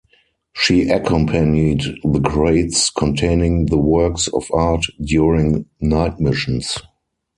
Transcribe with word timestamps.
She 0.53 0.89
accompanied 0.89 1.81
the 2.03 2.21
crates 2.25 2.89
containing 2.89 3.67
the 3.67 3.77
works 3.77 4.27
of 4.29 4.49
art 4.51 4.83
during 5.05 5.67
night 5.79 6.19
missions. 6.19 6.75